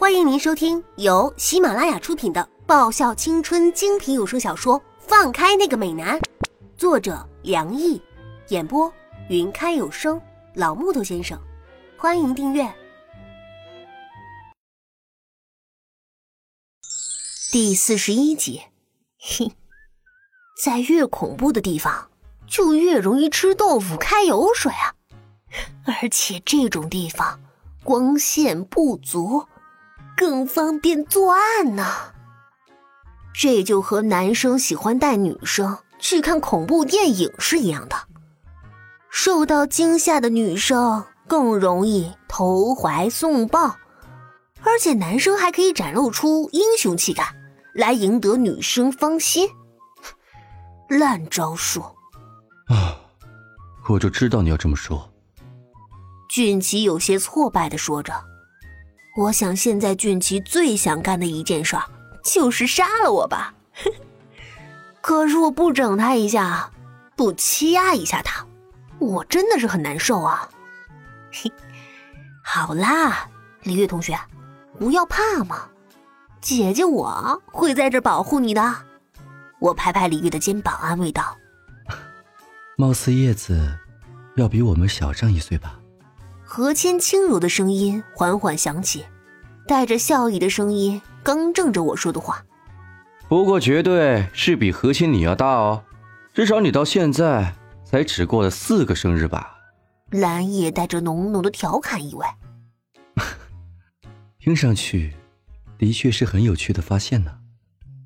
[0.00, 6.18] 欢迎您收听由喜马拉雅出品的爆笑青春精品有声小说《放开那个美男》，
[6.74, 8.00] 作者梁毅，
[8.48, 8.90] 演播
[9.28, 10.18] 云开有声
[10.54, 11.38] 老木头先生。
[11.98, 12.74] 欢迎订阅
[17.52, 18.62] 第四十一集。
[19.18, 19.52] 嘿，
[20.64, 22.10] 在越恐怖的地方，
[22.46, 24.94] 就越容易吃豆腐开油水啊！
[25.84, 27.38] 而且这种地方
[27.84, 29.46] 光线不足。
[30.16, 31.86] 更方便作案呢。
[33.32, 37.96] 这就和男生喜欢带女生去看恐怖电影是一样的。
[39.08, 43.76] 受到惊吓的女生更容易投怀送抱，
[44.62, 47.34] 而且男生还可以展露出英雄气概，
[47.74, 49.48] 来赢得女生芳心。
[50.88, 51.80] 烂招数！
[52.68, 52.96] 啊，
[53.88, 55.08] 我就知道你要这么说。
[56.28, 58.12] 俊奇有些挫败的说着。
[59.16, 61.76] 我想，现在俊奇最想干的一件事
[62.22, 63.54] 就是杀了我吧。
[65.00, 66.70] 可是我不整他一下，
[67.16, 68.46] 不欺压一下他，
[68.98, 70.48] 我真的是很难受啊。
[71.32, 71.50] 嘿，
[72.44, 73.28] 好啦，
[73.62, 74.18] 李月同学，
[74.78, 75.68] 不要怕嘛，
[76.40, 78.74] 姐姐我会在这保护你的。
[79.58, 81.36] 我拍拍李月的肩膀，安慰道
[82.78, 83.76] ：“貌似叶子
[84.36, 85.78] 要比我们小上一岁吧。”
[86.52, 89.04] 何谦轻柔的声音缓缓响起，
[89.68, 92.44] 带着笑意的声音更正着我说的话。
[93.28, 95.84] 不过，绝对是比何谦你要大哦，
[96.34, 99.58] 至少你到现在才只过了四个生日吧？
[100.10, 102.26] 蓝叶带着浓浓的调侃意味。
[104.40, 105.14] 听上去，
[105.78, 107.30] 的确是很有趣的发现呢，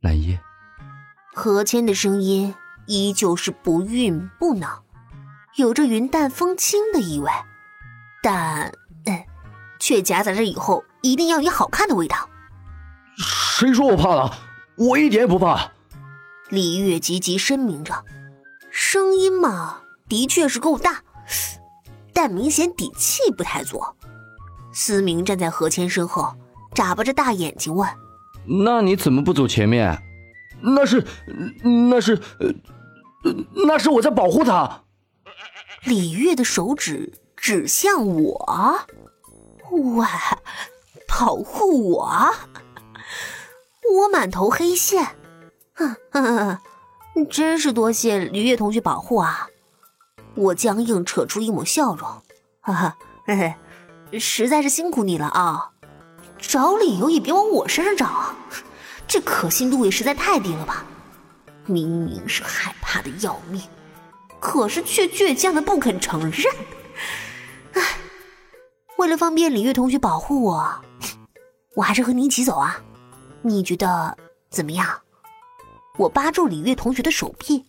[0.00, 0.38] 蓝叶。
[1.34, 2.54] 何谦的声音
[2.86, 4.84] 依旧是不愠不恼，
[5.56, 7.28] 有着云淡风轻的意味。
[8.30, 8.70] 但，
[9.06, 9.24] 嗯，
[9.80, 12.28] 却夹杂着以后一定要你好看的味道。
[13.16, 14.30] 谁说我怕了？
[14.76, 15.72] 我一点也不怕。
[16.50, 18.04] 李月急急声明着，
[18.70, 19.78] 声音嘛，
[20.10, 21.02] 的确是够大，
[22.12, 23.82] 但明显底气不太足。
[24.74, 26.36] 思明站在何谦身后，
[26.74, 27.88] 眨巴着大眼睛问
[28.44, 29.98] ：“那你怎么不走前面？
[30.60, 31.02] 那是，
[31.62, 32.52] 那是，呃，
[33.54, 34.82] 那是我在保护他。”
[35.84, 37.10] 李月的手指。
[37.48, 38.84] 指向我，
[39.96, 40.06] 哇，
[41.08, 42.34] 保护我！
[43.90, 45.16] 我满头黑线，
[46.10, 46.58] 哼，
[47.30, 49.48] 真是多谢李月同学保护啊！
[50.34, 52.06] 我僵硬扯出一抹笑容，
[52.60, 53.54] 哈哈，嘿，
[54.18, 55.70] 实在是辛苦你了啊！
[56.36, 58.36] 找理由也别往我身上找啊，
[59.06, 60.84] 这可信度也实在太低了吧？
[61.64, 63.62] 明明是害怕的要命，
[64.38, 66.54] 可是却倔强的不肯承认。
[68.98, 70.82] 为了方便李月同学保护我，
[71.76, 72.82] 我还是和你一起走啊！
[73.42, 74.16] 你觉得
[74.50, 74.86] 怎么样？
[75.96, 77.64] 我扒住李月同学的手臂，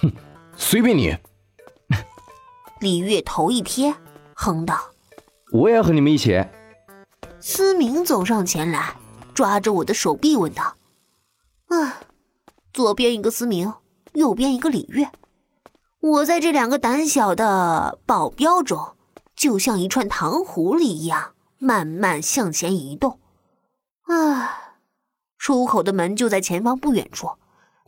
[0.00, 0.12] 哼，
[0.56, 1.16] 随便你。
[2.80, 3.94] 李月头一贴，
[4.34, 4.78] 哼道
[5.52, 6.44] ：“我也要和你们一起。”
[7.40, 8.96] 思明走上前来，
[9.32, 10.76] 抓着我的手臂问道
[11.68, 12.00] ：“啊，
[12.72, 13.72] 左边一个思明，
[14.12, 15.08] 右边一个李月，
[16.00, 18.93] 我在这两个胆小的保镖中。”
[19.44, 23.20] 就像一串糖葫芦一样，慢慢向前移动。
[24.04, 24.78] 啊，
[25.36, 27.32] 出口的门就在前方不远处，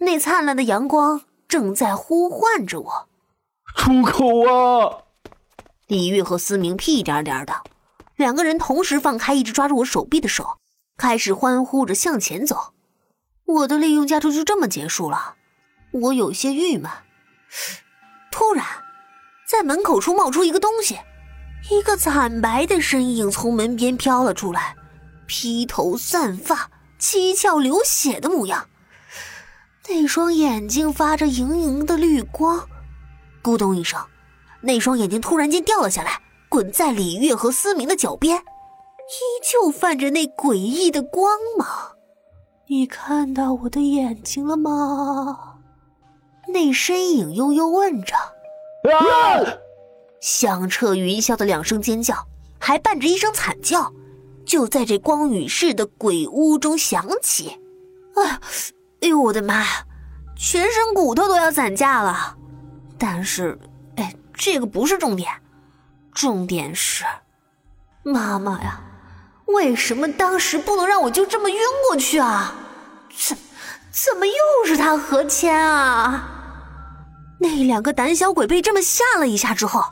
[0.00, 3.08] 那灿烂的阳光正在呼唤着我。
[3.74, 5.04] 出口啊！
[5.86, 7.62] 李玉和思明屁颠颠的，
[8.16, 10.58] 两个人同时放开一直抓住我手臂的手，
[10.98, 12.74] 开始欢呼着向前走。
[13.46, 15.36] 我的利用价值就这么结束了，
[15.90, 16.92] 我有些郁闷。
[18.30, 18.62] 突然，
[19.48, 20.98] 在门口处冒出一个东西。
[21.70, 24.76] 一个惨白的身影从门边飘了出来，
[25.26, 28.68] 披头散发、七窍流血的模样。
[29.88, 32.68] 那双眼睛发着莹莹的绿光，
[33.42, 34.00] 咕咚一声，
[34.60, 38.42] 那双眼睛突然间掉了下来，滚在李月和思明的脚边，依
[39.44, 41.68] 旧泛着那诡异的光芒。
[42.68, 45.58] 你看到我的眼睛了吗？
[46.48, 48.14] 那身影悠悠问着。
[50.20, 52.26] 响彻云霄的两声尖叫，
[52.58, 53.92] 还伴着一声惨叫，
[54.44, 57.60] 就在这光与世的鬼屋中响起。
[58.14, 58.40] 啊！
[59.02, 59.84] 哎呦，我的妈呀，
[60.36, 62.36] 全身骨头都要散架了。
[62.98, 63.58] 但是，
[63.96, 65.30] 哎，这个不是重点，
[66.12, 67.04] 重点是，
[68.02, 68.80] 妈妈呀，
[69.44, 72.54] 为什么当时不能让我就这么晕过去啊？
[73.14, 73.36] 怎，
[73.92, 76.35] 怎么又是他何谦啊？
[77.38, 79.84] 那两个胆小鬼被这么吓了一下之后，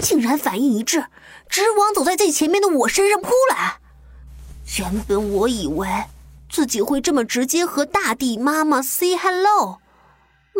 [0.00, 1.06] 竟然反应一致，
[1.48, 3.78] 直往走在最前面的我身上扑来。
[4.78, 5.88] 原本我以为
[6.48, 9.80] 自己会这么直接和大地妈妈 say hello，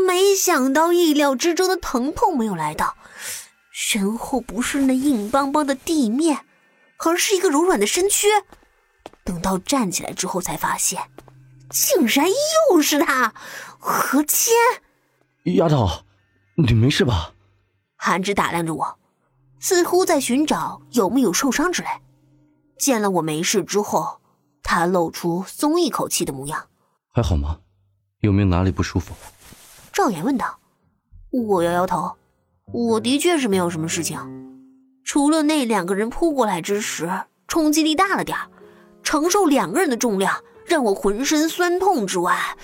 [0.07, 2.97] 没想到意料之中的疼痛没有来到，
[3.71, 6.41] 身后不是那硬邦邦的地面，
[6.99, 8.29] 而是一个柔软的身躯。
[9.25, 11.01] 等到站起来之后，才发现，
[11.71, 12.27] 竟然
[12.71, 13.35] 又是他，
[13.79, 14.55] 何谦。
[15.45, 15.89] 丫头，
[16.63, 17.33] 你没事吧？
[17.97, 18.99] 韩之打量着我，
[19.59, 21.89] 似乎在寻找有没有受伤之类。
[22.79, 24.21] 见了我没事之后，
[24.63, 26.69] 他露出松一口气的模样。
[27.13, 27.59] 还好吗？
[28.21, 29.15] 有没有哪里不舒服？
[29.93, 30.59] 赵岩问道。
[31.31, 32.17] 我摇摇头，
[32.73, 34.19] 我的确是没有什么事情，
[35.05, 37.11] 除了那两个人扑过来之时
[37.47, 38.37] 冲击力大了点
[39.03, 42.57] 承受两个人的重量让我浑身酸痛之外，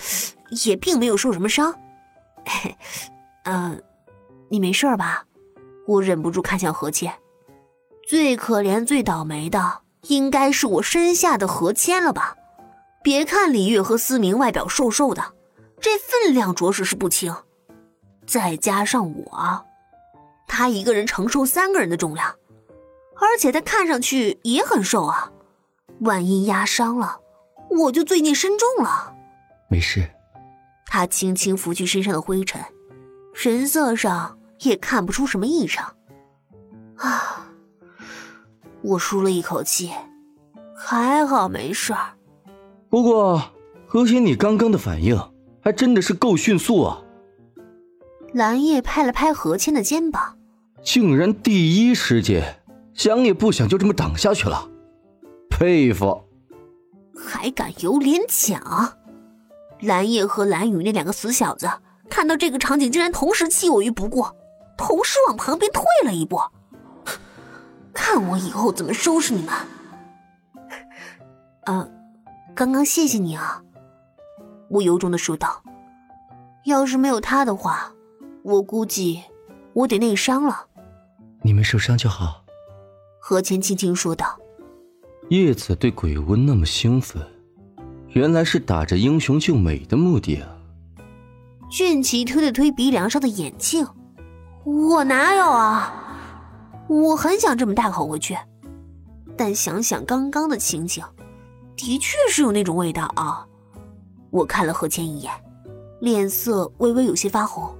[0.64, 1.75] 也并没有受什么伤。
[3.46, 3.82] 嗯，
[4.48, 5.25] 你没事吧？
[5.87, 7.12] 我忍不住看向何谦，
[8.06, 9.82] 最可怜、最倒霉的。
[10.08, 12.37] 应该是我身下的何谦了吧？
[13.02, 15.34] 别看李月和思明外表瘦瘦的，
[15.81, 17.34] 这分量着实是不轻。
[18.26, 19.64] 再加上我，
[20.46, 22.34] 他一个人承受三个人的重量，
[23.16, 25.32] 而且他看上去也很瘦啊。
[26.00, 27.20] 万一压伤了，
[27.70, 29.14] 我就罪孽深重了。
[29.69, 30.08] 没事。
[30.87, 32.60] 他轻轻拂去身上的灰尘，
[33.38, 35.94] 神色上也看不出什么异常。
[36.97, 37.53] 啊。
[38.81, 39.91] 我舒了一口气，
[40.75, 42.15] 还好没事儿。
[42.88, 43.43] 不过，
[43.87, 45.21] 何心，你刚刚的反应
[45.61, 47.03] 还真的是够迅速啊！
[48.33, 50.38] 蓝叶拍了拍何谦的肩膀，
[50.83, 52.62] 竟然第一时间
[52.94, 54.71] 想也不想就这么挡下去了，
[55.50, 56.23] 佩服！
[57.15, 58.97] 还敢有脸讲？
[59.81, 61.69] 蓝叶和蓝雨那两个死小子
[62.08, 64.26] 看到这个场景，竟然同时弃我于不顾，
[64.76, 66.41] 同时往旁边退了一步。
[67.93, 69.55] 看我以后怎么收拾你们！
[71.64, 71.88] 啊，
[72.55, 73.62] 刚刚谢谢你啊，
[74.69, 75.62] 我由衷的说道。
[76.64, 77.93] 要是没有他的话，
[78.43, 79.23] 我估计
[79.73, 80.67] 我得内伤了。
[81.43, 82.43] 你没受伤就好。
[83.20, 84.38] 何谦轻轻说道。
[85.31, 87.20] 叶子对鬼屋那么兴奋，
[88.09, 90.56] 原来是打着英雄救美的目的啊。
[91.68, 93.86] 俊奇推了推鼻梁上的眼镜，
[94.64, 95.92] 我哪有啊？
[96.88, 98.36] 我很想这么大口回去，
[99.36, 101.04] 但想想刚刚的情景，
[101.76, 103.44] 的确是有那种味道啊！
[104.30, 105.32] 我看了何谦一眼，
[106.00, 107.74] 脸色微微有些发红。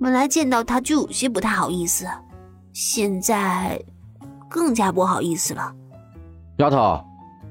[0.00, 2.06] 本来见到他就有些不太好意思，
[2.72, 3.78] 现在
[4.48, 5.74] 更加不好意思了。
[6.56, 7.04] 丫头，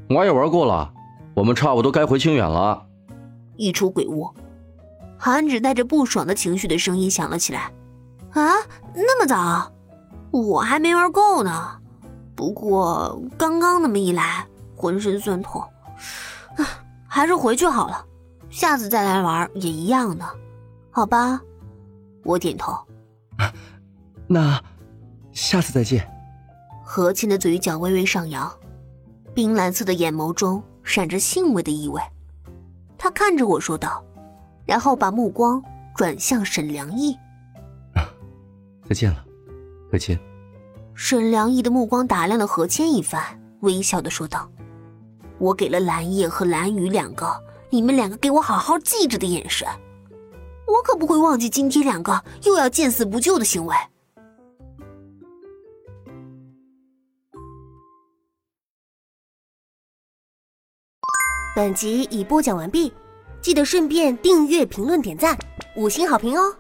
[0.10, 0.92] 玩也玩过了，
[1.36, 2.84] 我们差不多该回清远了。
[3.56, 4.28] 一出鬼屋，
[5.22, 7.70] 韩芷带着不爽的情绪的声音响了起来
[8.32, 8.54] ：“啊，
[8.96, 9.70] 那么早？”
[10.32, 11.78] 我还没玩够呢，
[12.36, 15.62] 不过刚刚那么一来，浑身酸痛，
[16.56, 16.66] 啊
[17.08, 18.06] 还是回去好了，
[18.50, 20.26] 下次再来玩也一样的，
[20.92, 21.42] 好吧？
[22.24, 22.78] 我点头。
[24.28, 24.62] 那
[25.32, 26.08] 下次再见。
[26.86, 28.52] 何倩的嘴角微微上扬，
[29.34, 32.00] 冰蓝色的眼眸中闪着欣慰的意味，
[32.98, 34.04] 她看着我说道，
[34.70, 35.60] 然后把目光
[35.96, 37.18] 转向沈良义。
[38.88, 39.26] 再见了。
[39.92, 40.16] 何谦，
[40.94, 43.24] 沈良义的目光打量了何谦一番，
[43.62, 44.48] 微笑的说道
[45.42, 49.68] ：“我给了蓝叶和蓝雨两个，你们两个给我好好记着的眼神，
[50.68, 53.76] 我可不会忘记今天两个又要见死不救的行为。”
[61.56, 62.94] 本集已播讲完毕，
[63.42, 65.38] 记得顺便订阅、评论、点赞、
[65.76, 66.54] 五星好评哦！